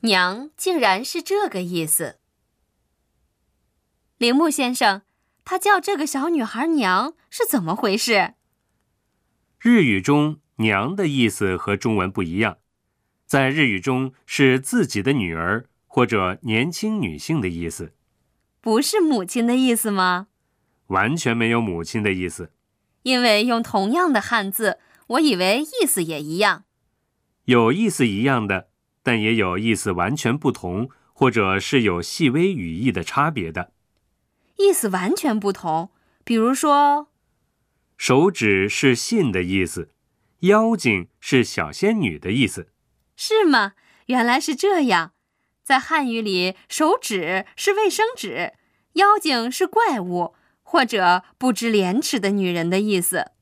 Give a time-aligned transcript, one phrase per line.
[0.00, 2.20] 娘竟然是这个意思。
[4.16, 5.02] 铃木先生，
[5.44, 8.34] 他叫这个小女孩娘是怎么回事？
[9.60, 12.58] 日语中“娘”的意思和中文不一样，
[13.26, 17.92] 在日语中是自己的女儿或者年轻女性的意思，
[18.60, 20.28] 不是母亲的意思吗？
[20.86, 22.52] 完全没有母亲的意思。
[23.02, 24.78] 因为用同样的汉字，
[25.08, 26.64] 我以为意思也一样。
[27.46, 28.68] 有意思一样的，
[29.02, 33.72] 但也有意思完全不同，或者是有细微语义的差别的。
[34.56, 35.90] 意思完全不同，
[36.24, 37.08] 比如说，
[37.96, 39.90] 手指是信的意思，
[40.40, 42.68] 妖精是小仙女的意思，
[43.16, 43.74] 是吗？
[44.06, 45.12] 原来是这样。
[45.62, 48.54] 在汉语里，手指是卫生纸，
[48.94, 53.32] 妖精是怪物或者不知廉耻的女人的意思。